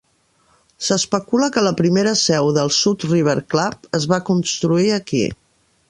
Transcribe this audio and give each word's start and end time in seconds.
S'especula 0.85 1.49
que 1.57 1.63
la 1.67 1.73
primera 1.81 2.13
seu 2.23 2.49
del 2.57 2.73
South 2.79 3.05
River 3.13 3.37
Club 3.55 3.89
es 4.01 4.09
va 4.15 4.23
construir 4.33 4.93
aquí. 5.01 5.25